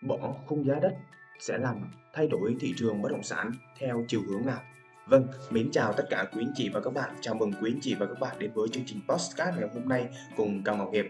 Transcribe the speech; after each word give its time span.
Bỏ 0.00 0.34
khung 0.46 0.66
giá 0.66 0.74
đất 0.82 0.94
sẽ 1.40 1.58
làm 1.58 1.76
thay 2.12 2.28
đổi 2.28 2.56
thị 2.60 2.74
trường 2.76 3.02
bất 3.02 3.12
động 3.12 3.22
sản 3.22 3.52
theo 3.78 4.04
chiều 4.08 4.20
hướng 4.28 4.46
nào? 4.46 4.60
Vâng, 5.06 5.26
mến 5.50 5.70
chào 5.70 5.92
tất 5.92 6.04
cả 6.10 6.24
quý 6.32 6.42
anh 6.44 6.52
chị 6.56 6.68
và 6.74 6.80
các 6.80 6.92
bạn. 6.92 7.10
Chào 7.20 7.34
mừng 7.34 7.52
quý 7.62 7.72
anh 7.74 7.80
chị 7.82 7.94
và 7.94 8.06
các 8.06 8.20
bạn 8.20 8.36
đến 8.38 8.50
với 8.54 8.68
chương 8.68 8.82
trình 8.86 9.00
Postcard 9.08 9.58
ngày 9.58 9.68
hôm 9.74 9.88
nay 9.88 10.08
cùng 10.36 10.62
Cao 10.64 10.76
Ngọc 10.76 10.90
Hiệp. 10.92 11.04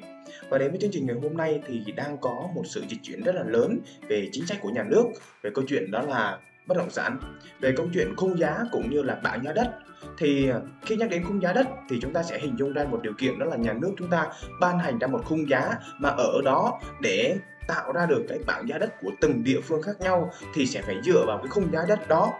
Và 0.51 0.59
đến 0.59 0.71
với 0.71 0.80
chương 0.80 0.90
trình 0.93 1.06
ngày 1.06 1.16
hôm 1.22 1.37
nay 1.37 1.62
thì 1.66 1.93
đang 1.96 2.19
có 2.19 2.48
một 2.54 2.62
sự 2.66 2.85
dịch 2.88 2.99
chuyển 3.03 3.22
rất 3.22 3.35
là 3.35 3.43
lớn 3.43 3.79
về 4.09 4.29
chính 4.33 4.47
sách 4.47 4.59
của 4.61 4.71
nhà 4.71 4.83
nước, 4.83 5.05
về 5.43 5.51
câu 5.55 5.65
chuyện 5.69 5.91
đó 5.91 6.03
là 6.03 6.39
bất 6.67 6.77
động 6.77 6.91
sản, 6.91 7.19
về 7.61 7.73
câu 7.77 7.87
chuyện 7.95 8.17
khung 8.17 8.39
giá 8.39 8.65
cũng 8.73 8.91
như 8.91 9.03
là 9.03 9.15
bảng 9.15 9.45
giá 9.45 9.53
đất. 9.53 9.79
Thì 10.19 10.51
à, 10.51 10.61
khi 10.83 10.97
nhắc 10.97 11.11
đến 11.11 11.25
khung 11.25 11.43
giá 11.43 11.53
đất 11.53 11.67
thì 11.89 11.99
chúng 12.03 12.13
ta 12.13 12.23
sẽ 12.23 12.39
hình 12.39 12.57
dung 12.59 12.73
ra 12.73 12.85
một 12.85 13.01
điều 13.03 13.13
kiện 13.19 13.39
đó 13.39 13.47
là 13.47 13.57
nhà 13.57 13.73
nước 13.73 13.95
chúng 13.99 14.11
ta 14.11 14.33
ban 14.61 14.79
hành 14.79 14.99
ra 14.99 15.07
một 15.07 15.21
khung 15.25 15.49
giá 15.49 15.75
mà 15.99 16.09
ở 16.09 16.41
đó 16.45 16.80
để 17.02 17.37
tạo 17.69 17.92
ra 17.92 18.06
được 18.06 18.24
cái 18.28 18.38
bảng 18.46 18.69
giá 18.69 18.78
đất 18.78 19.00
của 19.02 19.10
từng 19.20 19.45
địa 19.45 19.60
phương 19.60 19.82
khác 19.82 20.00
nhau 20.00 20.32
thì 20.54 20.66
sẽ 20.66 20.82
phải 20.82 20.96
dựa 21.04 21.24
vào 21.26 21.38
cái 21.38 21.48
khung 21.48 21.72
giá 21.72 21.84
đất 21.88 22.09
đó. 22.09 22.32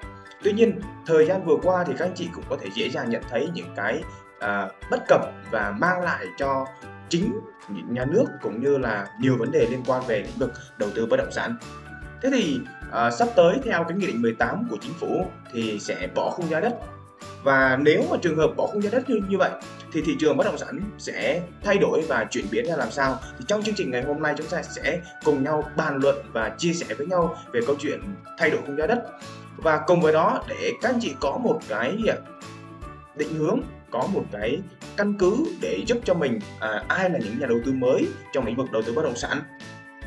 Tuy 0.43 0.53
nhiên 0.53 0.81
thời 1.07 1.27
gian 1.27 1.47
vừa 1.47 1.57
qua 1.63 1.85
thì 1.85 1.93
các 1.99 2.05
anh 2.05 2.15
chị 2.15 2.29
cũng 2.35 2.45
có 2.49 2.57
thể 2.61 2.69
dễ 2.75 2.91
dàng 2.91 3.11
nhận 3.11 3.23
thấy 3.31 3.49
những 3.55 3.75
cái 3.77 4.03
à, 4.41 4.69
bất 4.91 5.01
cập 5.09 5.21
và 5.51 5.75
mang 5.79 6.03
lại 6.03 6.27
cho 6.39 6.67
chính 7.09 7.41
nhà 7.89 8.05
nước 8.05 8.25
cũng 8.43 8.63
như 8.63 8.79
là 8.79 9.07
nhiều 9.21 9.37
vấn 9.39 9.51
đề 9.51 9.67
liên 9.71 9.83
quan 9.87 10.03
về 10.07 10.19
lĩnh 10.19 10.39
vực 10.39 10.53
đầu 10.79 10.91
tư 10.95 11.07
bất 11.07 11.17
động 11.17 11.33
sản. 11.33 11.57
Thế 12.23 12.31
thì 12.33 12.61
à, 12.93 13.11
sắp 13.11 13.29
tới 13.37 13.57
theo 13.65 13.85
cái 13.85 13.99
nghị 13.99 14.07
định 14.07 14.23
18 14.23 14.67
của 14.71 14.77
chính 14.81 14.95
phủ 15.01 15.27
thì 15.53 15.79
sẽ 15.81 16.09
bỏ 16.15 16.31
khung 16.31 16.49
giá 16.49 16.61
đất. 16.61 16.79
Và 17.43 17.79
nếu 17.81 18.05
mà 18.11 18.17
trường 18.23 18.37
hợp 18.37 18.51
bỏ 18.57 18.67
khung 18.67 18.83
giá 18.83 18.91
đất 18.93 19.11
như, 19.11 19.21
như 19.29 19.39
vậy 19.39 19.51
thì 19.93 20.03
thị 20.03 20.17
trường 20.21 20.37
bất 20.37 20.45
động 20.45 20.59
sản 20.59 20.81
sẽ 20.99 21.43
thay 21.65 21.79
đổi 21.79 22.03
và 22.09 22.25
chuyển 22.31 22.45
biến 22.51 22.67
ra 22.67 22.77
làm 22.77 22.91
sao? 22.91 23.19
Thì 23.39 23.45
trong 23.49 23.63
chương 23.63 23.75
trình 23.75 23.91
ngày 23.91 24.03
hôm 24.03 24.23
nay 24.23 24.35
chúng 24.39 24.47
ta 24.47 24.63
sẽ 24.63 25.01
cùng 25.25 25.45
nhau 25.45 25.65
bàn 25.77 25.99
luận 26.03 26.17
và 26.33 26.49
chia 26.59 26.73
sẻ 26.73 26.87
với 26.99 27.07
nhau 27.07 27.37
về 27.53 27.61
câu 27.67 27.77
chuyện 27.81 28.01
thay 28.39 28.51
đổi 28.51 28.61
khung 28.67 28.77
giá 28.77 28.87
đất. 28.87 29.05
Và 29.57 29.81
cùng 29.87 30.01
với 30.01 30.13
đó 30.13 30.45
để 30.49 30.73
các 30.81 30.89
anh 30.89 31.01
chị 31.01 31.15
có 31.21 31.39
một 31.39 31.61
cái 31.69 31.99
định 33.17 33.35
hướng 33.35 33.61
có 33.91 34.07
một 34.13 34.25
cái 34.33 34.59
căn 34.97 35.15
cứ 35.19 35.45
để 35.61 35.85
giúp 35.87 35.99
cho 36.05 36.15
mình 36.15 36.39
à, 36.61 36.83
ai 36.89 37.11
là 37.11 37.19
những 37.19 37.39
nhà 37.39 37.47
đầu 37.47 37.59
tư 37.65 37.73
mới 37.73 38.09
trong 38.33 38.47
lĩnh 38.47 38.57
vực 38.57 38.73
đầu 38.73 38.83
tư 38.83 38.93
bất 38.93 39.03
động 39.03 39.17
sản 39.17 39.43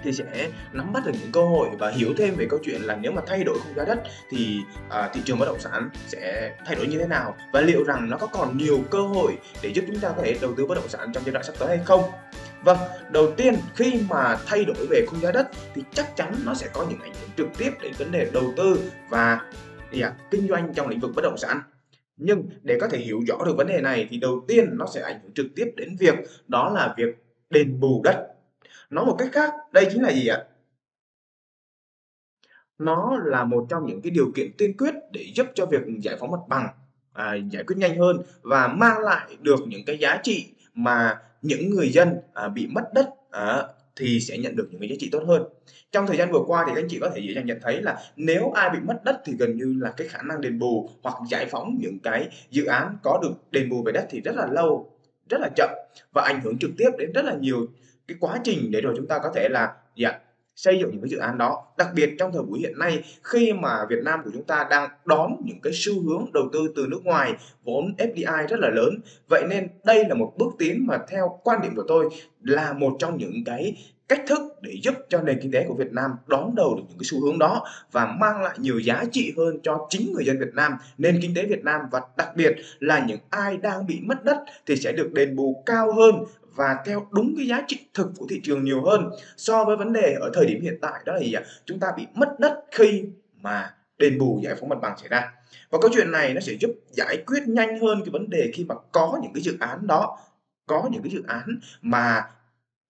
thì 0.03 0.13
sẽ 0.13 0.49
nắm 0.73 0.93
bắt 0.93 1.05
được 1.05 1.11
những 1.21 1.31
cơ 1.31 1.41
hội 1.41 1.69
và 1.79 1.91
hiểu 1.91 2.13
thêm 2.17 2.35
về 2.35 2.45
câu 2.49 2.59
chuyện 2.63 2.81
là 2.81 2.95
nếu 2.95 3.11
mà 3.11 3.21
thay 3.27 3.43
đổi 3.43 3.57
khung 3.59 3.75
giá 3.75 3.85
đất 3.85 4.03
thì 4.29 4.59
à, 4.89 5.09
thị 5.13 5.21
trường 5.25 5.39
bất 5.39 5.45
động 5.45 5.59
sản 5.59 5.89
sẽ 6.07 6.55
thay 6.65 6.75
đổi 6.75 6.87
như 6.87 6.97
thế 6.97 7.07
nào 7.07 7.35
và 7.53 7.61
liệu 7.61 7.83
rằng 7.83 8.09
nó 8.09 8.17
có 8.17 8.27
còn 8.27 8.57
nhiều 8.57 8.79
cơ 8.91 9.01
hội 9.01 9.37
để 9.63 9.69
giúp 9.69 9.85
chúng 9.87 9.99
ta 9.99 10.09
có 10.09 10.23
thể 10.23 10.37
đầu 10.41 10.53
tư 10.57 10.65
bất 10.65 10.75
động 10.75 10.89
sản 10.89 11.11
trong 11.13 11.23
giai 11.25 11.33
đoạn 11.33 11.45
sắp 11.45 11.53
tới 11.59 11.67
hay 11.67 11.85
không 11.85 12.01
Vâng, 12.63 12.77
đầu 13.11 13.31
tiên 13.37 13.55
khi 13.75 13.99
mà 14.09 14.37
thay 14.45 14.65
đổi 14.65 14.87
về 14.89 15.05
khung 15.07 15.19
giá 15.19 15.31
đất 15.31 15.47
thì 15.73 15.81
chắc 15.93 16.15
chắn 16.15 16.35
nó 16.45 16.53
sẽ 16.53 16.67
có 16.73 16.85
những 16.89 16.99
ảnh 16.99 17.13
hưởng 17.21 17.29
trực 17.37 17.47
tiếp 17.57 17.71
đến 17.81 17.93
vấn 17.97 18.11
đề 18.11 18.29
đầu 18.33 18.53
tư 18.57 18.79
và 19.09 19.41
yeah, 19.91 20.13
kinh 20.31 20.47
doanh 20.47 20.73
trong 20.73 20.87
lĩnh 20.87 20.99
vực 20.99 21.11
bất 21.15 21.21
động 21.21 21.37
sản. 21.37 21.61
Nhưng 22.17 22.49
để 22.63 22.77
có 22.81 22.87
thể 22.87 22.97
hiểu 22.97 23.19
rõ 23.27 23.45
được 23.45 23.57
vấn 23.57 23.67
đề 23.67 23.81
này 23.81 24.07
thì 24.09 24.17
đầu 24.17 24.45
tiên 24.47 24.69
nó 24.71 24.85
sẽ 24.93 25.01
ảnh 25.01 25.19
hưởng 25.23 25.33
trực 25.33 25.45
tiếp 25.55 25.65
đến 25.77 25.95
việc 25.99 26.15
đó 26.47 26.71
là 26.75 26.93
việc 26.97 27.15
đền 27.49 27.79
bù 27.79 28.01
đất 28.03 28.27
nói 28.91 29.05
một 29.05 29.15
cách 29.19 29.29
khác 29.31 29.53
đây 29.71 29.87
chính 29.91 30.03
là 30.03 30.11
gì 30.11 30.27
ạ? 30.27 30.43
Nó 32.77 33.17
là 33.25 33.43
một 33.43 33.67
trong 33.69 33.85
những 33.85 34.01
cái 34.01 34.11
điều 34.11 34.31
kiện 34.35 34.51
tiên 34.57 34.77
quyết 34.77 34.93
để 35.11 35.25
giúp 35.35 35.47
cho 35.55 35.65
việc 35.65 35.81
giải 36.01 36.17
phóng 36.19 36.31
mặt 36.31 36.41
bằng 36.47 36.67
à, 37.13 37.35
giải 37.51 37.63
quyết 37.63 37.75
nhanh 37.77 37.97
hơn 37.97 38.17
và 38.41 38.67
mang 38.67 38.99
lại 38.99 39.37
được 39.41 39.59
những 39.67 39.85
cái 39.85 39.97
giá 39.97 40.19
trị 40.23 40.53
mà 40.73 41.19
những 41.41 41.69
người 41.69 41.89
dân 41.89 42.15
à, 42.33 42.47
bị 42.47 42.67
mất 42.67 42.93
đất 42.93 43.09
à, 43.31 43.63
thì 43.95 44.19
sẽ 44.19 44.37
nhận 44.37 44.55
được 44.55 44.67
những 44.71 44.81
cái 44.81 44.89
giá 44.89 44.95
trị 44.99 45.09
tốt 45.11 45.23
hơn. 45.27 45.43
Trong 45.91 46.07
thời 46.07 46.17
gian 46.17 46.31
vừa 46.31 46.43
qua 46.47 46.63
thì 46.67 46.71
các 46.75 46.81
anh 46.81 46.87
chị 46.89 46.99
có 47.01 47.09
thể 47.15 47.21
dễ 47.21 47.33
dàng 47.33 47.45
nhận 47.45 47.59
thấy 47.61 47.81
là 47.81 47.97
nếu 48.15 48.51
ai 48.51 48.69
bị 48.69 48.79
mất 48.79 49.03
đất 49.03 49.21
thì 49.25 49.33
gần 49.39 49.57
như 49.57 49.75
là 49.81 49.91
cái 49.97 50.07
khả 50.07 50.21
năng 50.21 50.41
đền 50.41 50.59
bù 50.59 50.89
hoặc 51.03 51.15
giải 51.29 51.45
phóng 51.45 51.77
những 51.79 51.99
cái 52.03 52.29
dự 52.49 52.65
án 52.65 52.97
có 53.03 53.19
được 53.23 53.51
đền 53.51 53.69
bù 53.69 53.83
về 53.83 53.91
đất 53.91 54.07
thì 54.09 54.21
rất 54.21 54.35
là 54.35 54.47
lâu 54.51 54.91
rất 55.29 55.41
là 55.41 55.49
chậm 55.55 55.69
và 56.13 56.21
ảnh 56.21 56.41
hưởng 56.43 56.57
trực 56.59 56.71
tiếp 56.77 56.89
đến 56.97 57.11
rất 57.11 57.25
là 57.25 57.33
nhiều 57.33 57.67
cái 58.11 58.17
quá 58.19 58.39
trình 58.43 58.71
để 58.71 58.81
rồi 58.81 58.93
chúng 58.97 59.07
ta 59.07 59.19
có 59.23 59.31
thể 59.35 59.49
là 59.49 59.73
gì 59.95 60.03
ạ 60.03 60.19
xây 60.55 60.79
dựng 60.79 60.91
những 60.91 61.01
cái 61.01 61.09
dự 61.09 61.17
án 61.17 61.37
đó. 61.37 61.63
Đặc 61.77 61.87
biệt 61.95 62.15
trong 62.19 62.31
thời 62.33 62.41
buổi 62.41 62.59
hiện 62.59 62.79
nay 62.79 63.03
khi 63.23 63.53
mà 63.53 63.85
Việt 63.89 63.99
Nam 64.03 64.19
của 64.23 64.29
chúng 64.33 64.43
ta 64.43 64.67
đang 64.69 64.89
đón 65.05 65.41
những 65.45 65.59
cái 65.63 65.73
xu 65.75 66.03
hướng 66.03 66.25
đầu 66.33 66.49
tư 66.53 66.59
từ 66.75 66.87
nước 66.89 67.05
ngoài 67.05 67.33
vốn 67.63 67.93
FDI 67.97 68.47
rất 68.47 68.59
là 68.59 68.69
lớn. 68.69 68.99
Vậy 69.29 69.43
nên 69.49 69.67
đây 69.83 70.05
là 70.09 70.15
một 70.15 70.33
bước 70.37 70.53
tiến 70.59 70.87
mà 70.87 70.97
theo 71.09 71.39
quan 71.43 71.61
điểm 71.61 71.75
của 71.75 71.85
tôi 71.87 72.09
là 72.41 72.73
một 72.73 72.95
trong 72.99 73.17
những 73.17 73.43
cái 73.45 73.75
cách 74.07 74.23
thức 74.27 74.41
để 74.61 74.73
giúp 74.83 74.93
cho 75.09 75.21
nền 75.21 75.39
kinh 75.41 75.51
tế 75.51 75.65
của 75.67 75.73
Việt 75.73 75.91
Nam 75.91 76.11
đón 76.27 76.55
đầu 76.55 76.75
được 76.75 76.83
những 76.89 76.97
cái 76.97 77.03
xu 77.03 77.21
hướng 77.21 77.39
đó 77.39 77.65
và 77.91 78.05
mang 78.05 78.41
lại 78.41 78.55
nhiều 78.59 78.79
giá 78.79 79.03
trị 79.11 79.33
hơn 79.37 79.59
cho 79.63 79.87
chính 79.89 80.13
người 80.13 80.25
dân 80.25 80.39
Việt 80.39 80.53
Nam, 80.53 80.73
nền 80.97 81.19
kinh 81.21 81.35
tế 81.35 81.45
Việt 81.45 81.63
Nam 81.63 81.81
và 81.91 82.01
đặc 82.17 82.35
biệt 82.35 82.55
là 82.79 83.05
những 83.07 83.19
ai 83.29 83.57
đang 83.57 83.87
bị 83.87 83.99
mất 84.01 84.23
đất 84.23 84.37
thì 84.65 84.75
sẽ 84.75 84.91
được 84.91 85.13
đền 85.13 85.35
bù 85.35 85.63
cao 85.65 85.93
hơn 85.93 86.15
và 86.55 86.77
theo 86.85 87.07
đúng 87.11 87.33
cái 87.37 87.47
giá 87.47 87.63
trị 87.67 87.79
thực 87.93 88.11
của 88.17 88.25
thị 88.29 88.41
trường 88.43 88.63
nhiều 88.63 88.83
hơn 88.85 89.09
so 89.37 89.65
với 89.65 89.77
vấn 89.77 89.93
đề 89.93 90.17
ở 90.21 90.31
thời 90.33 90.45
điểm 90.45 90.61
hiện 90.61 90.77
tại 90.81 91.01
đó 91.05 91.13
là 91.13 91.19
gì 91.19 91.33
ạ? 91.33 91.43
Chúng 91.65 91.79
ta 91.79 91.87
bị 91.97 92.07
mất 92.13 92.39
đất 92.39 92.63
khi 92.71 93.03
mà 93.41 93.73
đền 93.97 94.17
bù 94.19 94.39
giải 94.43 94.55
phóng 94.59 94.69
mặt 94.69 94.79
bằng 94.81 94.97
xảy 94.97 95.09
ra. 95.09 95.31
Và 95.69 95.79
câu 95.81 95.91
chuyện 95.93 96.11
này 96.11 96.33
nó 96.33 96.41
sẽ 96.41 96.53
giúp 96.59 96.71
giải 96.91 97.23
quyết 97.27 97.43
nhanh 97.47 97.79
hơn 97.79 98.01
cái 98.05 98.09
vấn 98.11 98.29
đề 98.29 98.51
khi 98.53 98.63
mà 98.63 98.75
có 98.91 99.19
những 99.23 99.33
cái 99.33 99.41
dự 99.41 99.57
án 99.59 99.87
đó, 99.87 100.19
có 100.65 100.89
những 100.91 101.01
cái 101.03 101.11
dự 101.11 101.23
án 101.27 101.59
mà 101.81 102.23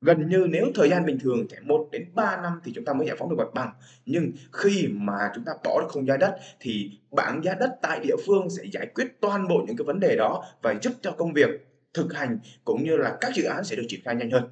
gần 0.02 0.30
như 0.30 0.48
nếu 0.50 0.66
thời 0.76 0.90
gian 0.90 1.06
bình 1.06 1.20
thường 1.20 1.46
thì 1.50 1.58
1 1.62 1.88
đến 1.92 2.06
3 2.16 2.38
năm 2.38 2.62
thì 2.64 2.72
chúng 2.76 2.86
ta 2.86 2.94
mới 2.94 3.08
giải 3.08 3.16
phóng 3.20 3.30
được 3.30 3.36
mặt 3.38 3.54
bằng 3.54 3.72
nhưng 4.06 4.32
khi 4.52 4.88
mà 4.92 5.32
chúng 5.36 5.44
ta 5.44 5.52
bỏ 5.64 5.82
được 5.82 5.88
không 5.90 6.08
giá 6.08 6.18
đất 6.18 6.38
thì 6.60 6.92
bảng 7.12 7.44
giá 7.44 7.54
đất 7.54 7.70
tại 7.82 8.00
địa 8.00 8.16
phương 8.26 8.50
sẽ 8.50 8.64
giải 8.74 8.86
quyết 8.96 9.08
toàn 9.22 9.48
bộ 9.48 9.64
những 9.68 9.78
cái 9.78 9.86
vấn 9.86 10.00
đề 10.00 10.16
đó 10.16 10.44
và 10.62 10.76
giúp 10.82 10.94
cho 11.02 11.12
công 11.12 11.34
việc 11.34 11.50
thực 11.94 12.14
hành 12.14 12.40
cũng 12.66 12.84
như 12.84 12.98
là 12.98 13.18
các 13.22 13.32
dự 13.36 13.44
án 13.44 13.64
sẽ 13.64 13.76
được 13.76 13.86
triển 13.88 14.02
khai 14.04 14.16
nhanh 14.16 14.32
hơn. 14.32 14.44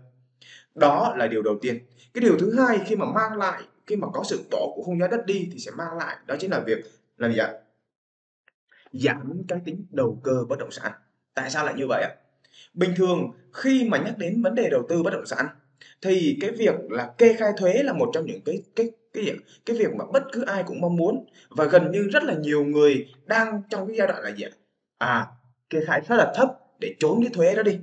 Đó 0.75 1.15
là 1.17 1.27
điều 1.27 1.41
đầu 1.41 1.57
tiên. 1.61 1.79
Cái 2.13 2.21
điều 2.21 2.37
thứ 2.39 2.55
hai, 2.59 2.79
khi 2.85 2.95
mà 2.95 3.05
mang 3.05 3.37
lại, 3.37 3.61
khi 3.87 3.95
mà 3.95 4.07
có 4.13 4.23
sự 4.23 4.43
bỏ 4.51 4.71
của 4.75 4.83
không 4.83 4.99
giá 4.99 5.07
đất 5.07 5.25
đi 5.25 5.49
thì 5.53 5.59
sẽ 5.59 5.71
mang 5.71 5.97
lại, 5.97 6.17
đó 6.27 6.35
chính 6.39 6.51
là 6.51 6.59
việc 6.59 6.77
là 7.17 7.29
gì 7.29 7.37
ạ? 7.37 7.53
Giảm 8.93 9.43
cái 9.47 9.59
tính 9.65 9.85
đầu 9.89 10.19
cơ 10.23 10.43
bất 10.49 10.59
động 10.59 10.71
sản. 10.71 10.91
Tại 11.33 11.49
sao 11.49 11.65
lại 11.65 11.73
như 11.77 11.85
vậy 11.89 12.03
ạ? 12.03 12.11
Bình 12.73 12.93
thường, 12.95 13.31
khi 13.53 13.89
mà 13.89 13.97
nhắc 13.97 14.17
đến 14.17 14.41
vấn 14.41 14.55
đề 14.55 14.69
đầu 14.71 14.85
tư 14.89 15.03
bất 15.03 15.11
động 15.13 15.25
sản, 15.25 15.47
thì 16.01 16.37
cái 16.41 16.51
việc 16.51 16.75
là 16.89 17.13
kê 17.17 17.33
khai 17.33 17.51
thuế 17.57 17.73
là 17.73 17.93
một 17.93 18.09
trong 18.13 18.25
những 18.25 18.41
cái 18.45 18.63
cái 18.75 18.91
cái 19.13 19.25
gì 19.25 19.31
cái 19.65 19.77
việc 19.77 19.93
mà 19.95 20.05
bất 20.13 20.23
cứ 20.31 20.43
ai 20.45 20.63
cũng 20.63 20.81
mong 20.81 20.95
muốn 20.95 21.25
và 21.49 21.65
gần 21.65 21.91
như 21.91 22.07
rất 22.13 22.23
là 22.23 22.33
nhiều 22.33 22.63
người 22.63 23.07
đang 23.25 23.61
trong 23.69 23.87
cái 23.87 23.97
giai 23.97 24.07
đoạn 24.07 24.23
là 24.23 24.31
gì 24.35 24.43
ạ? 24.43 24.51
À 24.97 25.27
kê 25.69 25.79
khai 25.85 26.01
rất 26.07 26.15
là 26.15 26.33
thấp 26.35 26.49
để 26.79 26.95
trốn 26.99 27.21
cái 27.23 27.31
thuế 27.33 27.55
đó 27.55 27.63
đi. 27.63 27.79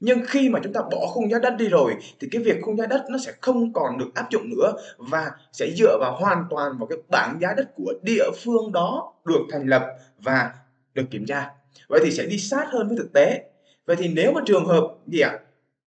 Nhưng 0.00 0.18
khi 0.26 0.48
mà 0.48 0.60
chúng 0.64 0.72
ta 0.72 0.80
bỏ 0.80 1.06
khung 1.06 1.30
giá 1.30 1.38
đất 1.38 1.54
đi 1.58 1.68
rồi, 1.68 1.94
thì 2.20 2.28
cái 2.32 2.42
việc 2.42 2.56
khung 2.62 2.76
giá 2.76 2.86
đất 2.86 3.04
nó 3.10 3.18
sẽ 3.18 3.32
không 3.40 3.72
còn 3.72 3.98
được 3.98 4.14
áp 4.14 4.30
dụng 4.30 4.50
nữa 4.50 4.72
và 4.96 5.30
sẽ 5.52 5.70
dựa 5.78 5.98
vào 6.00 6.16
hoàn 6.20 6.44
toàn 6.50 6.78
vào 6.78 6.86
cái 6.86 6.98
bảng 7.08 7.38
giá 7.40 7.54
đất 7.56 7.68
của 7.76 7.94
địa 8.02 8.30
phương 8.44 8.72
đó 8.72 9.12
được 9.24 9.40
thành 9.50 9.66
lập 9.66 9.86
và 10.18 10.50
được 10.94 11.04
kiểm 11.10 11.26
tra. 11.26 11.50
Vậy 11.88 12.00
thì 12.04 12.10
sẽ 12.10 12.26
đi 12.26 12.38
sát 12.38 12.66
hơn 12.70 12.88
với 12.88 12.96
thực 12.96 13.12
tế. 13.12 13.50
Vậy 13.86 13.96
thì 13.96 14.08
nếu 14.08 14.32
mà 14.32 14.40
trường 14.46 14.64
hợp 14.64 14.94
gì 15.06 15.20
ạ? 15.20 15.38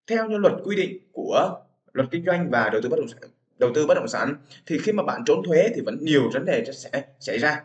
Theo 0.08 0.30
như 0.30 0.38
luật 0.38 0.54
quy 0.64 0.76
định 0.76 0.98
của 1.12 1.60
luật 1.94 2.08
kinh 2.12 2.26
doanh 2.26 2.50
và 2.50 2.70
đầu 2.70 2.82
tư 2.82 2.90
bất 2.90 2.98
động 2.98 3.08
sản, 3.08 3.30
đầu 3.60 3.72
tư 3.76 3.88
bất 3.88 3.94
động 3.94 4.08
sản, 4.08 4.36
thì 4.66 4.78
khi 4.78 4.92
mà 4.92 5.04
bạn 5.04 5.22
trốn 5.26 5.42
thuế 5.46 5.68
thì 5.76 5.82
vẫn 5.86 5.98
nhiều 6.02 6.22
vấn 6.34 6.46
đề 6.46 6.64
sẽ 6.74 7.04
xảy 7.20 7.38
ra. 7.38 7.62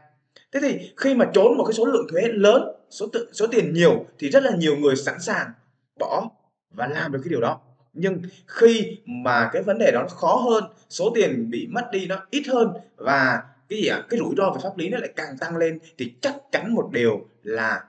Thế 0.53 0.61
thì 0.63 0.91
khi 0.97 1.15
mà 1.15 1.31
trốn 1.35 1.57
một 1.59 1.65
cái 1.65 1.73
số 1.73 1.85
lượng 1.85 2.07
thuế 2.11 2.23
lớn 2.23 2.63
số 2.91 3.07
tự, 3.13 3.29
số 3.33 3.47
tiền 3.47 3.73
nhiều 3.73 4.07
thì 4.19 4.31
rất 4.31 4.43
là 4.43 4.57
nhiều 4.57 4.77
người 4.77 4.97
sẵn 4.97 5.21
sàng 5.21 5.53
bỏ 5.99 6.31
và 6.71 6.87
làm 6.87 7.13
được 7.13 7.21
cái 7.25 7.31
điều 7.31 7.41
đó. 7.41 7.61
Nhưng 7.93 8.23
khi 8.47 8.99
mà 9.07 9.51
cái 9.53 9.63
vấn 9.63 9.79
đề 9.79 9.91
đó 9.91 10.03
nó 10.03 10.09
khó 10.09 10.37
hơn 10.37 10.65
số 10.89 11.13
tiền 11.15 11.51
bị 11.51 11.67
mất 11.71 11.89
đi 11.93 12.07
nó 12.07 12.27
ít 12.31 12.43
hơn 12.49 12.73
và 12.97 13.43
cái 13.69 13.79
gì 13.83 13.89
ạ? 13.89 14.03
Cái 14.09 14.21
rủi 14.21 14.35
ro 14.37 14.51
về 14.51 14.61
pháp 14.63 14.79
lý 14.79 14.89
nó 14.89 14.99
lại 14.99 15.13
càng 15.17 15.39
tăng 15.39 15.57
lên 15.57 15.79
thì 15.99 16.13
chắc 16.21 16.35
chắn 16.53 16.75
một 16.75 16.89
điều 16.93 17.29
là 17.43 17.85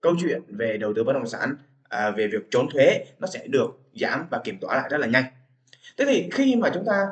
câu 0.00 0.14
chuyện 0.22 0.42
về 0.48 0.76
đầu 0.76 0.92
tư 0.96 1.04
bất 1.04 1.12
động 1.12 1.26
sản 1.26 1.56
à, 1.88 2.10
về 2.10 2.26
việc 2.26 2.50
trốn 2.50 2.68
thuế 2.72 3.04
nó 3.18 3.26
sẽ 3.26 3.46
được 3.46 3.78
giảm 3.94 4.26
và 4.30 4.40
kiểm 4.44 4.58
tỏa 4.60 4.76
lại 4.76 4.88
rất 4.90 4.98
là 4.98 5.06
nhanh. 5.06 5.24
Thế 5.98 6.04
thì 6.04 6.28
khi 6.32 6.56
mà 6.56 6.70
chúng 6.74 6.84
ta 6.84 7.06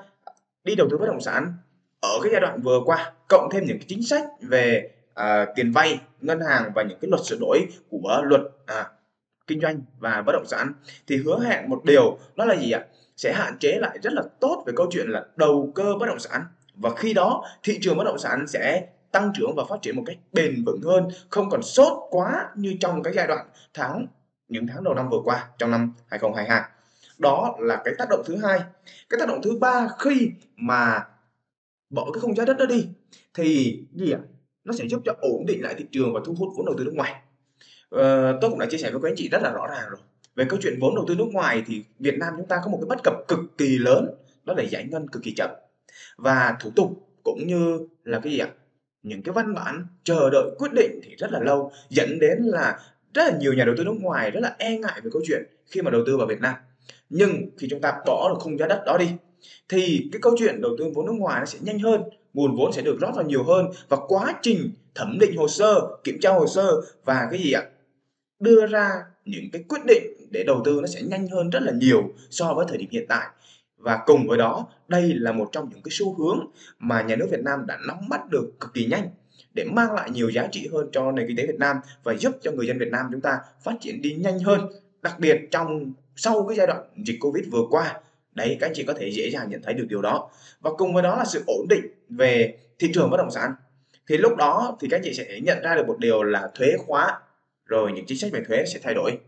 đi 0.64 0.74
đầu 0.74 0.88
tư 0.90 0.98
bất 0.98 1.06
động 1.06 1.20
sản 1.20 1.52
ở 2.00 2.18
cái 2.22 2.32
giai 2.32 2.40
đoạn 2.40 2.60
vừa 2.62 2.80
qua 2.84 3.12
cộng 3.28 3.48
thêm 3.52 3.64
những 3.66 3.78
cái 3.78 3.86
chính 3.88 4.02
sách 4.02 4.24
về 4.40 4.90
à, 5.14 5.46
tiền 5.56 5.72
vay 5.72 6.00
ngân 6.20 6.40
hàng 6.40 6.72
và 6.74 6.82
những 6.82 6.98
cái 7.00 7.08
luật 7.10 7.24
sửa 7.24 7.36
đổi 7.40 7.60
của 7.90 8.22
luật 8.24 8.42
à, 8.66 8.86
kinh 9.46 9.60
doanh 9.60 9.80
và 9.98 10.22
bất 10.26 10.32
động 10.32 10.46
sản. 10.46 10.72
Thì 11.06 11.16
hứa 11.16 11.40
hẹn 11.40 11.70
một 11.70 11.84
điều 11.84 12.18
đó 12.36 12.44
là 12.44 12.56
gì 12.56 12.70
ạ? 12.70 12.84
Sẽ 13.16 13.32
hạn 13.32 13.58
chế 13.58 13.78
lại 13.80 13.98
rất 14.02 14.12
là 14.12 14.22
tốt 14.40 14.64
về 14.66 14.72
câu 14.76 14.86
chuyện 14.90 15.06
là 15.08 15.26
đầu 15.36 15.72
cơ 15.74 15.94
bất 16.00 16.06
động 16.06 16.18
sản. 16.18 16.44
Và 16.74 16.90
khi 16.96 17.14
đó 17.14 17.44
thị 17.62 17.78
trường 17.82 17.96
bất 17.96 18.04
động 18.04 18.18
sản 18.18 18.46
sẽ 18.48 18.86
tăng 19.12 19.32
trưởng 19.34 19.54
và 19.56 19.64
phát 19.68 19.82
triển 19.82 19.96
một 19.96 20.02
cách 20.06 20.16
bền 20.32 20.64
vững 20.64 20.82
hơn 20.82 21.08
không 21.30 21.50
còn 21.50 21.62
sốt 21.62 21.92
quá 22.10 22.50
như 22.56 22.76
trong 22.80 23.02
cái 23.02 23.12
giai 23.12 23.26
đoạn 23.26 23.46
tháng 23.74 24.06
những 24.48 24.66
tháng 24.66 24.84
đầu 24.84 24.94
năm 24.94 25.08
vừa 25.10 25.20
qua 25.24 25.48
trong 25.58 25.70
năm 25.70 25.92
2022 26.06 26.62
đó 27.18 27.56
là 27.58 27.82
cái 27.84 27.94
tác 27.98 28.08
động 28.08 28.22
thứ 28.26 28.36
hai. 28.36 28.60
Cái 29.08 29.20
tác 29.20 29.28
động 29.28 29.40
thứ 29.42 29.58
ba 29.58 29.88
khi 29.98 30.30
mà 30.56 31.06
bỏ 31.90 32.10
cái 32.12 32.20
khung 32.20 32.36
giá 32.36 32.44
đất 32.44 32.56
đó 32.58 32.66
đi 32.66 32.88
thì 33.34 33.78
gì 33.92 34.12
ạ? 34.12 34.18
Nó 34.64 34.72
sẽ 34.72 34.88
giúp 34.88 35.02
cho 35.04 35.14
ổn 35.20 35.46
định 35.46 35.62
lại 35.62 35.74
thị 35.78 35.84
trường 35.92 36.12
và 36.14 36.20
thu 36.24 36.34
hút 36.38 36.48
vốn 36.56 36.66
đầu 36.66 36.74
tư 36.78 36.84
nước 36.84 36.94
ngoài. 36.94 37.12
à, 37.90 38.32
tôi 38.40 38.50
cũng 38.50 38.58
đã 38.58 38.66
chia 38.66 38.78
sẻ 38.78 38.90
với 38.90 39.00
các 39.02 39.08
anh 39.08 39.14
chị 39.16 39.28
rất 39.28 39.42
là 39.42 39.50
rõ 39.50 39.66
ràng 39.66 39.88
rồi. 39.90 40.00
Về 40.36 40.44
câu 40.48 40.58
chuyện 40.62 40.78
vốn 40.80 40.94
đầu 40.94 41.04
tư 41.08 41.14
nước 41.14 41.28
ngoài 41.32 41.62
thì 41.66 41.84
Việt 41.98 42.14
Nam 42.18 42.34
chúng 42.36 42.48
ta 42.48 42.60
có 42.64 42.70
một 42.70 42.78
cái 42.80 42.86
bất 42.88 43.02
cập 43.04 43.14
cực 43.28 43.40
kỳ 43.58 43.78
lớn 43.78 44.14
đó 44.44 44.54
là 44.56 44.62
giải 44.62 44.84
ngân 44.90 45.08
cực 45.08 45.22
kỳ 45.22 45.34
chậm 45.36 45.50
và 46.16 46.56
thủ 46.60 46.70
tục 46.76 47.08
cũng 47.22 47.46
như 47.46 47.88
là 48.04 48.20
cái 48.20 48.32
gì 48.32 48.38
ạ? 48.38 48.48
Những 49.02 49.22
cái 49.22 49.32
văn 49.32 49.54
bản 49.54 49.86
chờ 50.04 50.30
đợi 50.30 50.50
quyết 50.58 50.72
định 50.72 51.00
thì 51.02 51.14
rất 51.18 51.32
là 51.32 51.40
lâu 51.40 51.72
dẫn 51.88 52.18
đến 52.18 52.38
là 52.42 52.78
rất 53.14 53.32
là 53.32 53.38
nhiều 53.38 53.52
nhà 53.52 53.64
đầu 53.64 53.74
tư 53.78 53.84
nước 53.84 53.96
ngoài 54.00 54.30
rất 54.30 54.40
là 54.40 54.56
e 54.58 54.78
ngại 54.78 55.00
về 55.04 55.10
câu 55.12 55.22
chuyện 55.26 55.42
khi 55.66 55.82
mà 55.82 55.90
đầu 55.90 56.02
tư 56.06 56.16
vào 56.16 56.26
Việt 56.26 56.40
Nam. 56.40 56.54
Nhưng 57.10 57.50
khi 57.58 57.66
chúng 57.70 57.80
ta 57.80 57.92
bỏ 58.06 58.28
được 58.28 58.38
khung 58.40 58.58
giá 58.58 58.66
đất 58.66 58.82
đó 58.86 58.96
đi 58.98 59.08
thì 59.68 60.08
cái 60.12 60.20
câu 60.22 60.36
chuyện 60.38 60.60
đầu 60.60 60.76
tư 60.78 60.84
vốn 60.94 61.06
nước 61.06 61.12
ngoài 61.12 61.40
nó 61.40 61.46
sẽ 61.46 61.58
nhanh 61.62 61.78
hơn, 61.78 62.02
nguồn 62.34 62.56
vốn 62.56 62.72
sẽ 62.72 62.82
được 62.82 62.98
rót 63.00 63.10
vào 63.14 63.24
nhiều 63.24 63.44
hơn 63.44 63.66
và 63.88 63.96
quá 64.08 64.34
trình 64.42 64.70
thẩm 64.94 65.18
định 65.20 65.36
hồ 65.36 65.48
sơ, 65.48 65.96
kiểm 66.04 66.18
tra 66.20 66.30
hồ 66.30 66.46
sơ 66.46 66.72
và 67.04 67.28
cái 67.30 67.40
gì 67.42 67.52
ạ? 67.52 67.62
Đưa 68.40 68.66
ra 68.66 68.90
những 69.24 69.44
cái 69.52 69.64
quyết 69.68 69.80
định 69.86 70.02
để 70.30 70.44
đầu 70.46 70.62
tư 70.64 70.78
nó 70.80 70.86
sẽ 70.86 71.02
nhanh 71.02 71.28
hơn 71.28 71.50
rất 71.50 71.60
là 71.62 71.72
nhiều 71.72 72.02
so 72.30 72.54
với 72.54 72.66
thời 72.68 72.78
điểm 72.78 72.88
hiện 72.90 73.06
tại. 73.08 73.26
Và 73.76 73.98
cùng 74.06 74.26
với 74.26 74.38
đó, 74.38 74.66
đây 74.88 75.12
là 75.14 75.32
một 75.32 75.48
trong 75.52 75.68
những 75.70 75.82
cái 75.82 75.90
xu 75.90 76.14
hướng 76.14 76.46
mà 76.78 77.02
nhà 77.02 77.16
nước 77.16 77.28
Việt 77.30 77.40
Nam 77.40 77.66
đã 77.66 77.78
nắm 77.88 77.96
bắt 78.08 78.20
được 78.30 78.52
cực 78.60 78.74
kỳ 78.74 78.86
nhanh 78.86 79.08
để 79.54 79.64
mang 79.64 79.92
lại 79.92 80.10
nhiều 80.10 80.30
giá 80.30 80.46
trị 80.52 80.68
hơn 80.72 80.88
cho 80.92 81.12
nền 81.12 81.28
kinh 81.28 81.36
tế 81.36 81.46
Việt 81.46 81.58
Nam 81.58 81.76
và 82.04 82.14
giúp 82.14 82.32
cho 82.42 82.52
người 82.52 82.66
dân 82.66 82.78
Việt 82.78 82.88
Nam 82.90 83.06
chúng 83.12 83.20
ta 83.20 83.38
phát 83.62 83.72
triển 83.80 84.02
đi 84.02 84.14
nhanh 84.14 84.38
hơn, 84.38 84.60
đặc 85.02 85.14
biệt 85.18 85.40
trong 85.50 85.92
sau 86.16 86.46
cái 86.48 86.56
giai 86.56 86.66
đoạn 86.66 86.80
dịch 87.04 87.16
Covid 87.20 87.44
vừa 87.52 87.62
qua. 87.70 88.00
Đấy, 88.32 88.56
các 88.60 88.66
anh 88.66 88.72
chị 88.74 88.82
có 88.82 88.92
thể 88.92 89.10
dễ 89.12 89.30
dàng 89.30 89.50
nhận 89.50 89.62
thấy 89.62 89.74
được 89.74 89.86
điều 89.88 90.02
đó. 90.02 90.30
Và 90.60 90.70
cùng 90.78 90.94
với 90.94 91.02
đó 91.02 91.16
là 91.16 91.24
sự 91.24 91.44
ổn 91.46 91.66
định 91.68 91.84
về 92.16 92.58
thị 92.78 92.90
trường 92.94 93.10
bất 93.10 93.16
động 93.16 93.30
sản. 93.30 93.52
Thì 94.08 94.16
lúc 94.16 94.36
đó 94.36 94.76
thì 94.80 94.88
các 94.90 95.00
chị 95.04 95.14
sẽ 95.14 95.40
nhận 95.40 95.62
ra 95.62 95.74
được 95.74 95.86
một 95.86 95.98
điều 95.98 96.22
là 96.22 96.50
thuế 96.54 96.68
khóa 96.78 97.20
rồi 97.66 97.92
những 97.92 98.06
chính 98.06 98.18
sách 98.18 98.32
về 98.32 98.42
thuế 98.48 98.64
sẽ 98.66 98.80
thay 98.82 98.94
đổi. 98.94 99.18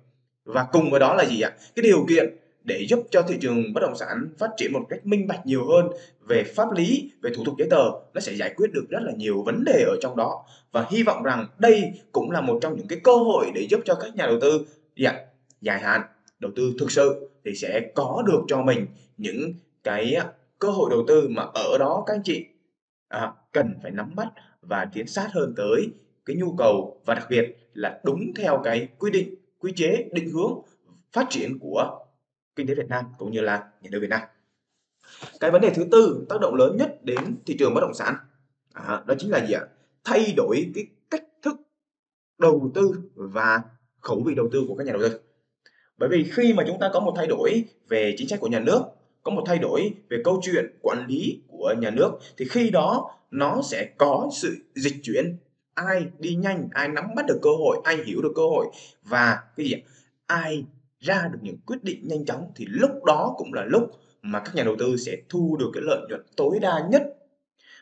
Và 0.45 0.67
cùng 0.73 0.91
với 0.91 1.01
đó 1.01 1.15
là 1.15 1.25
gì 1.25 1.41
ạ? 1.41 1.51
Cái 1.77 1.83
điều 1.83 2.07
kiện 2.09 2.37
để 2.65 2.87
giúp 2.89 3.07
cho 3.11 3.23
thị 3.23 3.37
trường 3.41 3.73
bất 3.73 3.81
động 3.81 3.97
sản 3.97 4.29
phát 4.39 4.51
triển 4.57 4.73
một 4.73 4.87
cách 4.89 5.07
minh 5.07 5.27
bạch 5.27 5.47
nhiều 5.47 5.65
hơn 5.67 5.89
về 6.21 6.43
pháp 6.43 6.73
lý, 6.73 7.11
về 7.23 7.31
thủ 7.35 7.45
tục 7.45 7.55
giấy 7.59 7.69
tờ, 7.71 7.91
nó 8.15 8.21
sẽ 8.21 8.33
giải 8.33 8.55
quyết 8.57 8.73
được 8.73 8.85
rất 8.89 8.99
là 9.03 9.13
nhiều 9.17 9.43
vấn 9.43 9.65
đề 9.65 9.85
ở 9.87 9.97
trong 10.01 10.17
đó 10.17 10.45
và 10.73 10.87
hy 10.91 11.03
vọng 11.03 11.23
rằng 11.23 11.47
đây 11.59 11.93
cũng 12.13 12.31
là 12.31 12.41
một 12.41 12.59
trong 12.63 12.77
những 12.77 12.87
cái 12.89 13.01
cơ 13.05 13.17
hội 13.17 13.47
để 13.55 13.67
giúp 13.71 13.81
cho 13.85 13.95
các 13.95 14.17
nhà 14.17 14.27
đầu 14.27 14.41
tư 14.41 14.67
dạ, 14.97 15.21
dài 15.61 15.81
hạn 15.81 16.03
đầu 16.39 16.53
tư 16.57 16.73
thực 16.79 16.91
sự 16.91 17.31
thì 17.45 17.55
sẽ 17.55 17.81
có 17.95 18.23
được 18.27 18.41
cho 18.49 18.63
mình 18.63 18.87
những 19.17 19.55
cái 19.85 20.17
cơ 20.59 20.69
hội 20.69 20.91
đầu 20.91 21.05
tư 21.09 21.29
mà 21.29 21.43
ở 21.55 21.79
đó 21.79 22.05
các 22.07 22.15
anh 22.15 22.23
chị 22.25 22.47
à, 23.09 23.33
cần 23.53 23.75
phải 23.83 23.91
nắm 23.91 24.15
bắt 24.15 24.29
và 24.61 24.85
tiến 24.93 25.07
sát 25.07 25.29
hơn 25.33 25.55
tới 25.57 25.89
cái 26.25 26.37
nhu 26.37 26.55
cầu 26.59 27.03
và 27.05 27.15
đặc 27.15 27.27
biệt 27.31 27.57
là 27.75 28.01
đúng 28.05 28.35
theo 28.37 28.61
cái 28.65 28.89
quy 28.99 29.11
định 29.11 29.35
quy 29.59 29.73
chế 29.77 30.09
định 30.13 30.31
hướng 30.31 30.61
phát 31.13 31.27
triển 31.31 31.59
của 31.61 32.05
kinh 32.57 32.67
tế 32.67 32.75
Việt 32.75 32.89
Nam 32.89 33.05
cũng 33.19 33.33
như 33.33 33.41
là 33.41 33.71
nhà 33.81 33.91
nước 33.93 33.99
Việt 34.01 34.11
Nam. 34.11 34.21
Cái 35.41 35.51
vấn 35.51 35.61
đề 35.61 35.71
thứ 35.71 35.85
tư 35.93 36.27
tác 36.29 36.41
động 36.41 36.55
lớn 36.55 36.77
nhất 36.77 37.05
đến 37.05 37.37
thị 37.47 37.57
trường 37.59 37.75
bất 37.75 37.81
động 37.81 37.95
sản 37.95 38.15
à, 38.73 39.03
đó 39.07 39.15
chính 39.19 39.31
là 39.31 39.47
gì 39.47 39.55
ạ? 39.55 39.63
Thay 40.05 40.33
đổi 40.37 40.73
cái 40.75 40.87
cách 41.11 41.25
thức 41.43 41.57
đầu 42.39 42.71
tư 42.75 42.93
và 43.15 43.63
khẩu 44.01 44.23
vị 44.27 44.35
đầu 44.35 44.49
tư 44.53 44.65
của 44.69 44.75
các 44.75 44.87
nhà 44.87 44.93
đầu 44.93 45.03
tư. 45.03 45.21
Bởi 45.99 46.09
vì 46.09 46.31
khi 46.33 46.53
mà 46.53 46.65
chúng 46.67 46.79
ta 46.81 46.91
có 46.93 47.01
một 47.01 47.13
thay 47.17 47.27
đổi 47.27 47.65
về 47.89 48.15
chính 48.19 48.29
sách 48.29 48.41
của 48.41 48.49
nhà 48.49 48.61
nước, 48.61 48.83
có 49.27 49.33
một 49.33 49.43
thay 49.47 49.59
đổi 49.59 49.93
về 50.09 50.21
câu 50.25 50.41
chuyện 50.43 50.67
quản 50.83 51.07
lý 51.09 51.41
của 51.49 51.75
nhà 51.79 51.91
nước 51.91 52.11
thì 52.37 52.49
khi 52.51 52.71
đó 52.71 53.11
nó 53.31 53.63
sẽ 53.63 53.89
có 53.99 54.29
sự 54.33 54.57
dịch 54.75 54.95
chuyển. 55.03 55.37
Ai 55.75 56.07
đi 56.19 56.35
nhanh, 56.35 56.69
ai 56.73 56.89
nắm 56.89 57.05
bắt 57.17 57.27
được 57.29 57.39
cơ 57.43 57.51
hội, 57.51 57.79
ai 57.85 57.97
hiểu 58.07 58.23
được 58.23 58.33
cơ 58.37 58.43
hội 58.43 58.67
và 59.03 59.39
cái 59.57 59.67
gì 59.67 59.75
ai 60.27 60.65
ra 61.01 61.29
được 61.33 61.39
những 61.43 61.57
quyết 61.67 61.85
định 61.85 62.09
nhanh 62.09 62.25
chóng 62.25 62.53
thì 62.57 62.67
lúc 62.69 63.05
đó 63.05 63.35
cũng 63.37 63.55
là 63.55 63.65
lúc 63.65 63.91
mà 64.23 64.41
các 64.41 64.55
nhà 64.55 64.65
đầu 64.65 64.77
tư 64.79 64.97
sẽ 64.97 65.17
thu 65.29 65.57
được 65.61 65.71
cái 65.75 65.83
lợi 65.87 66.01
nhuận 66.09 66.23
tối 66.37 66.59
đa 66.61 66.87
nhất. 66.91 67.03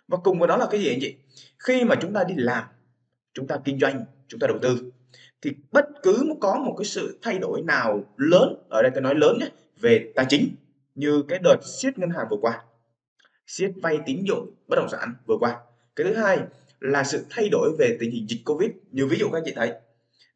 Và 0.09 0.19
cùng 0.25 0.39
với 0.39 0.49
đó 0.49 0.57
là 0.57 0.67
cái 0.71 0.81
gì 0.81 0.89
anh 0.89 0.99
chị? 1.01 1.15
Khi 1.59 1.85
mà 1.85 1.95
chúng 2.01 2.13
ta 2.13 2.25
đi 2.25 2.35
làm 2.37 2.65
chúng 3.35 3.47
ta 3.47 3.57
kinh 3.65 3.79
doanh 3.79 4.05
chúng 4.29 4.41
ta 4.41 4.47
đầu 4.47 4.59
tư 4.63 4.91
thì 5.43 5.51
bất 5.73 5.85
cứ 6.03 6.35
có 6.41 6.55
một 6.55 6.75
cái 6.79 6.85
sự 6.85 7.19
thay 7.23 7.39
đổi 7.39 7.63
nào 7.63 8.05
lớn 8.17 8.55
ở 8.69 8.83
đây 8.83 8.91
tôi 8.95 9.03
nói 9.03 9.15
lớn 9.15 9.39
nhé 9.41 9.49
về 9.81 10.13
tài 10.15 10.27
chính 10.29 10.49
như 10.95 11.25
cái 11.29 11.39
đợt 11.43 11.57
siết 11.79 11.99
ngân 11.99 12.11
hàng 12.11 12.27
vừa 12.31 12.37
qua, 12.41 12.63
siết 13.47 13.71
vay 13.83 13.99
tín 14.07 14.25
dụng 14.25 14.55
bất 14.69 14.77
động 14.77 14.89
sản 14.89 15.15
vừa 15.27 15.37
qua 15.41 15.61
cái 15.97 16.07
thứ 16.07 16.15
hai 16.15 16.39
là 16.81 17.05
sự 17.05 17.27
thay 17.31 17.49
đổi 17.49 17.77
về 17.79 17.97
tình 18.01 18.11
hình 18.11 18.27
dịch 18.29 18.43
covid 18.45 18.71
như 18.91 19.07
ví 19.07 19.17
dụ 19.19 19.29
các 19.33 19.39
anh 19.39 19.43
chị 19.47 19.53
thấy, 19.57 19.73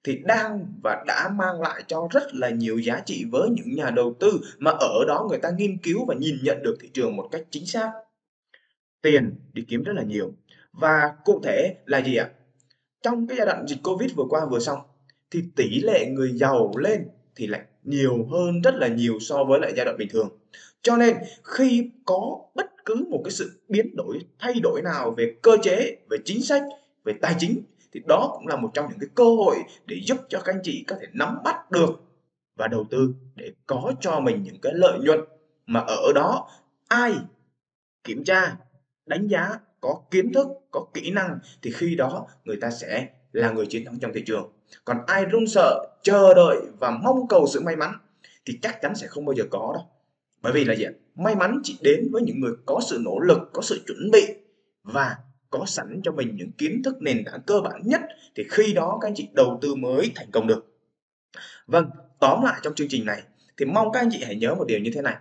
thì 0.04 0.18
đang 0.24 0.66
và 0.82 1.04
đã 1.06 1.28
mang 1.34 1.60
lại 1.60 1.82
cho 1.86 2.08
rất 2.10 2.34
là 2.34 2.50
nhiều 2.50 2.78
giá 2.78 3.00
trị 3.06 3.24
với 3.30 3.50
những 3.50 3.74
nhà 3.74 3.90
đầu 3.90 4.16
tư 4.20 4.40
mà 4.58 4.70
ở 4.70 5.04
đó 5.08 5.26
người 5.28 5.38
ta 5.38 5.50
nghiên 5.50 5.78
cứu 5.78 6.04
và 6.04 6.14
nhìn 6.14 6.36
nhận 6.42 6.62
được 6.62 6.76
thị 6.80 6.90
trường 6.94 7.16
một 7.16 7.28
cách 7.32 7.42
chính 7.50 7.66
xác. 7.66 7.92
Tiền 9.02 9.34
đi 9.52 9.64
kiếm 9.68 9.82
rất 9.82 9.92
là 9.96 10.02
nhiều. 10.02 10.32
Và 10.72 11.14
cụ 11.24 11.40
thể 11.44 11.74
là 11.86 12.02
gì 12.02 12.16
ạ? 12.16 12.30
Trong 13.02 13.26
cái 13.26 13.36
giai 13.38 13.46
đoạn 13.46 13.66
dịch 13.66 13.78
Covid 13.82 14.14
vừa 14.14 14.24
qua 14.28 14.46
vừa 14.50 14.58
xong, 14.58 14.78
thì 15.30 15.42
tỷ 15.56 15.80
lệ 15.80 16.06
người 16.06 16.32
giàu 16.32 16.72
lên 16.76 17.08
thì 17.38 17.46
lại 17.46 17.60
nhiều 17.84 18.26
hơn 18.30 18.62
rất 18.62 18.74
là 18.74 18.88
nhiều 18.88 19.18
so 19.20 19.44
với 19.44 19.60
lại 19.60 19.72
giai 19.76 19.84
đoạn 19.84 19.96
bình 19.98 20.08
thường. 20.10 20.38
Cho 20.82 20.96
nên 20.96 21.16
khi 21.42 21.90
có 22.04 22.38
bất 22.54 22.66
cứ 22.84 22.94
một 23.10 23.20
cái 23.24 23.32
sự 23.32 23.62
biến 23.68 23.96
đổi, 23.96 24.18
thay 24.38 24.54
đổi 24.62 24.82
nào 24.82 25.10
về 25.10 25.34
cơ 25.42 25.56
chế, 25.62 25.96
về 26.10 26.18
chính 26.24 26.42
sách, 26.42 26.62
về 27.04 27.12
tài 27.22 27.34
chính 27.38 27.62
thì 27.92 28.00
đó 28.06 28.30
cũng 28.38 28.46
là 28.46 28.56
một 28.56 28.70
trong 28.74 28.86
những 28.90 28.98
cái 29.00 29.08
cơ 29.14 29.24
hội 29.24 29.56
để 29.86 29.96
giúp 30.06 30.16
cho 30.28 30.40
các 30.44 30.54
anh 30.54 30.60
chị 30.62 30.84
có 30.88 30.96
thể 31.00 31.06
nắm 31.12 31.38
bắt 31.44 31.70
được 31.70 31.90
và 32.56 32.68
đầu 32.68 32.86
tư 32.90 33.14
để 33.34 33.52
có 33.66 33.92
cho 34.00 34.20
mình 34.20 34.42
những 34.42 34.60
cái 34.62 34.72
lợi 34.74 34.98
nhuận 34.98 35.20
mà 35.66 35.80
ở 35.80 36.12
đó 36.14 36.50
ai 36.88 37.12
kiểm 38.04 38.24
tra 38.24 38.56
đánh 39.06 39.26
giá 39.28 39.58
có 39.80 40.02
kiến 40.10 40.32
thức 40.32 40.46
có 40.70 40.86
kỹ 40.94 41.10
năng 41.10 41.38
thì 41.62 41.70
khi 41.70 41.94
đó 41.96 42.26
người 42.44 42.56
ta 42.60 42.70
sẽ 42.70 43.08
là 43.32 43.50
người 43.50 43.66
chiến 43.66 43.84
thắng 43.84 43.98
trong 44.00 44.12
thị 44.14 44.22
trường 44.26 44.52
còn 44.84 44.96
ai 45.06 45.24
run 45.24 45.46
sợ 45.46 45.86
chờ 46.02 46.34
đợi 46.34 46.56
và 46.80 46.90
mong 46.90 47.28
cầu 47.28 47.46
sự 47.46 47.60
may 47.60 47.76
mắn 47.76 47.92
thì 48.46 48.58
chắc 48.62 48.78
chắn 48.82 48.94
sẽ 48.94 49.06
không 49.06 49.24
bao 49.24 49.34
giờ 49.34 49.44
có 49.50 49.72
đâu 49.74 49.84
bởi 50.42 50.52
vì 50.52 50.64
là 50.64 50.74
gì 50.74 50.84
may 51.14 51.34
mắn 51.34 51.60
chỉ 51.62 51.78
đến 51.82 52.08
với 52.12 52.22
những 52.22 52.40
người 52.40 52.52
có 52.66 52.80
sự 52.90 52.98
nỗ 53.04 53.18
lực 53.18 53.38
có 53.52 53.62
sự 53.62 53.80
chuẩn 53.86 54.10
bị 54.10 54.26
và 54.82 55.16
có 55.50 55.64
sẵn 55.66 56.00
cho 56.04 56.12
mình 56.12 56.36
những 56.36 56.52
kiến 56.52 56.82
thức 56.84 56.96
nền 57.00 57.24
tảng 57.24 57.40
cơ 57.46 57.60
bản 57.60 57.80
nhất 57.84 58.00
thì 58.34 58.44
khi 58.50 58.72
đó 58.72 58.98
các 59.00 59.08
anh 59.08 59.14
chị 59.14 59.28
đầu 59.32 59.58
tư 59.62 59.74
mới 59.74 60.10
thành 60.14 60.30
công 60.30 60.46
được. 60.46 60.66
Vâng, 61.66 61.90
tóm 62.20 62.42
lại 62.44 62.60
trong 62.62 62.74
chương 62.74 62.88
trình 62.90 63.06
này 63.06 63.22
thì 63.56 63.64
mong 63.64 63.92
các 63.92 64.00
anh 64.00 64.08
chị 64.12 64.22
hãy 64.24 64.36
nhớ 64.36 64.54
một 64.54 64.64
điều 64.66 64.78
như 64.78 64.90
thế 64.94 65.02
này. 65.02 65.16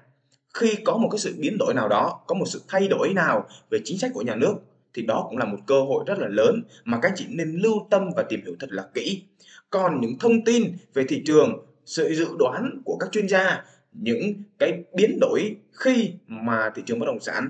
Khi 0.53 0.75
có 0.85 0.97
một 0.97 1.09
cái 1.11 1.19
sự 1.19 1.35
biến 1.39 1.57
đổi 1.59 1.73
nào 1.73 1.87
đó, 1.87 2.23
có 2.27 2.35
một 2.35 2.45
sự 2.45 2.61
thay 2.67 2.87
đổi 2.87 3.13
nào 3.13 3.47
về 3.71 3.79
chính 3.83 3.97
sách 3.97 4.11
của 4.13 4.21
nhà 4.21 4.35
nước 4.35 4.55
thì 4.97 5.03
đó 5.03 5.25
cũng 5.29 5.37
là 5.37 5.45
một 5.45 5.57
cơ 5.67 5.81
hội 5.81 6.03
rất 6.07 6.19
là 6.19 6.27
lớn 6.27 6.61
mà 6.85 6.99
các 7.01 7.13
chị 7.15 7.25
nên 7.29 7.59
lưu 7.63 7.87
tâm 7.89 8.09
và 8.15 8.23
tìm 8.23 8.41
hiểu 8.45 8.55
thật 8.59 8.67
là 8.71 8.85
kỹ. 8.93 9.23
Còn 9.69 10.01
những 10.01 10.19
thông 10.19 10.45
tin 10.45 10.71
về 10.93 11.05
thị 11.07 11.23
trường, 11.25 11.65
sự 11.85 12.13
dự 12.13 12.27
đoán 12.39 12.81
của 12.85 12.97
các 12.97 13.11
chuyên 13.11 13.27
gia, 13.27 13.63
những 13.91 14.33
cái 14.59 14.83
biến 14.95 15.17
đổi 15.21 15.55
khi 15.71 16.11
mà 16.27 16.71
thị 16.75 16.81
trường 16.85 16.99
bất 16.99 17.05
động 17.05 17.19
sản 17.19 17.49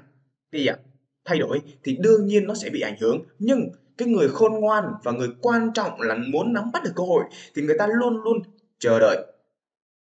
thì 0.51 0.67
ạ, 0.67 0.75
thay 1.25 1.39
đổi 1.39 1.61
thì 1.83 1.97
đương 1.99 2.25
nhiên 2.25 2.47
nó 2.47 2.53
sẽ 2.53 2.69
bị 2.69 2.81
ảnh 2.81 2.99
hưởng 2.99 3.23
nhưng 3.39 3.69
cái 3.97 4.07
người 4.07 4.29
khôn 4.29 4.53
ngoan 4.53 4.85
và 5.03 5.11
người 5.11 5.29
quan 5.41 5.71
trọng 5.73 6.01
là 6.01 6.15
muốn 6.27 6.53
nắm 6.53 6.71
bắt 6.73 6.83
được 6.83 6.91
cơ 6.95 7.03
hội 7.03 7.23
thì 7.55 7.61
người 7.61 7.75
ta 7.79 7.87
luôn 7.87 8.23
luôn 8.23 8.41
chờ 8.79 8.99
đợi 8.99 9.25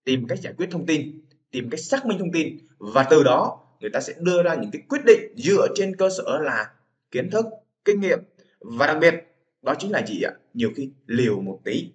tìm 0.03 0.27
cách 0.27 0.39
giải 0.41 0.53
quyết 0.57 0.67
thông 0.71 0.85
tin 0.85 1.21
tìm 1.51 1.69
cách 1.69 1.79
xác 1.79 2.05
minh 2.05 2.19
thông 2.19 2.31
tin 2.31 2.57
và 2.77 3.03
từ 3.09 3.23
đó 3.23 3.61
người 3.79 3.89
ta 3.89 3.99
sẽ 3.99 4.13
đưa 4.19 4.43
ra 4.43 4.55
những 4.55 4.71
cái 4.71 4.81
quyết 4.89 5.01
định 5.05 5.33
dựa 5.37 5.67
trên 5.75 5.95
cơ 5.95 6.09
sở 6.17 6.39
là 6.41 6.69
kiến 7.11 7.29
thức 7.29 7.45
kinh 7.85 7.99
nghiệm. 7.99 8.19
Và 8.59 8.87
đặc 8.87 8.97
biệt 9.01 9.13
đó 9.61 9.75
chính 9.79 9.91
là 9.91 10.05
gì 10.07 10.21
ạ? 10.21 10.31
Nhiều 10.53 10.71
khi 10.75 10.89
liều 11.07 11.41
một 11.41 11.59
tí. 11.63 11.89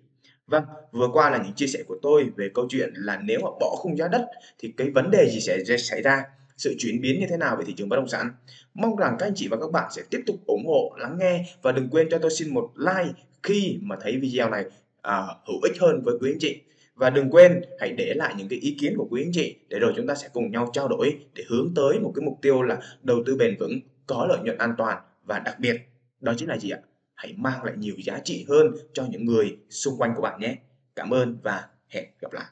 Vâng 0.46 0.64
vừa 0.92 1.08
qua 1.12 1.30
là 1.30 1.38
những 1.38 1.54
chia 1.54 1.66
sẻ 1.66 1.82
của 1.87 1.99
tôi 2.02 2.25
về 2.37 2.50
câu 2.54 2.66
chuyện 2.68 2.90
là 2.94 3.20
nếu 3.25 3.40
mà 3.42 3.50
bỏ 3.61 3.76
khung 3.78 3.96
giá 3.96 4.08
đất 4.08 4.26
thì 4.58 4.73
cái 4.76 4.90
vấn 4.90 5.11
đề 5.11 5.30
gì 5.30 5.40
sẽ 5.40 5.76
xảy 5.78 6.02
ra? 6.02 6.25
Sự 6.56 6.75
chuyển 6.78 7.00
biến 7.00 7.20
như 7.20 7.26
thế 7.30 7.37
nào 7.37 7.56
về 7.56 7.64
thị 7.66 7.75
trường 7.76 7.88
bất 7.88 7.96
động 7.96 8.08
sản. 8.08 8.30
Mong 8.75 8.96
rằng 8.96 9.16
các 9.18 9.26
anh 9.26 9.32
chị 9.37 9.49
và 9.49 9.56
các 9.56 9.73
bạn 9.73 9.92
sẽ 9.92 10.02
tiếp 10.11 10.20
tục 10.26 10.37
ủng 10.46 10.66
hộ, 10.66 10.96
lắng 10.99 11.16
nghe 11.20 11.44
và 11.62 11.73
đừng 11.73 11.88
quên 11.90 12.08
cho 12.11 12.18
tôi 12.18 12.30
xin 12.30 12.54
một 12.54 12.73
like 12.76 13.12
khi 13.42 13.78
mà 13.82 13.96
thấy 14.00 14.16
video 14.16 14.50
này 14.50 14.64
à, 15.02 15.26
hữu 15.46 15.61
ích 15.62 15.80
hơn 15.80 16.02
với 16.04 16.14
quý 16.20 16.30
anh 16.32 16.38
chị. 16.38 16.61
Và 16.94 17.11
đừng 17.11 17.30
quên 17.30 17.62
hãy 17.80 17.92
để 17.92 18.14
lại 18.14 18.35
những 18.38 18.49
cái 18.49 18.58
ý 18.58 18.76
kiến 18.80 18.94
của 18.96 19.06
quý 19.11 19.23
anh 19.23 19.32
chị 19.32 19.56
để 19.68 19.78
rồi 19.78 19.92
chúng 19.96 20.06
ta 20.06 20.14
sẽ 20.14 20.28
cùng 20.32 20.50
nhau 20.50 20.70
trao 20.73 20.88
đổi 20.88 21.18
để 21.35 21.44
hướng 21.49 21.73
tới 21.75 22.00
một 22.00 22.12
cái 22.14 22.25
mục 22.25 22.38
tiêu 22.42 22.62
là 22.62 22.78
đầu 23.02 23.23
tư 23.26 23.37
bền 23.37 23.56
vững, 23.58 23.80
có 24.06 24.26
lợi 24.26 24.38
nhuận 24.38 24.58
an 24.58 24.75
toàn 24.78 25.02
và 25.25 25.38
đặc 25.38 25.60
biệt, 25.60 25.76
đó 26.20 26.32
chính 26.36 26.48
là 26.48 26.58
gì 26.58 26.70
ạ? 26.70 26.78
Hãy 27.14 27.34
mang 27.38 27.64
lại 27.64 27.75
nhiều 27.76 27.94
giá 27.98 28.18
trị 28.25 28.46
hơn 28.48 28.66
cho 28.92 29.06
những 29.10 29.25
người 29.25 29.58
xung 29.70 29.98
quanh 29.98 30.12
của 30.16 30.22
bạn 30.22 30.40
nhé. 30.40 30.56
Cảm 30.96 31.10
ơn 31.10 31.38
và 31.42 31.68
hẹn 31.88 32.04
gặp 32.20 32.32
lại. 32.32 32.46